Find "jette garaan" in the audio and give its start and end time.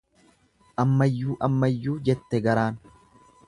2.11-2.81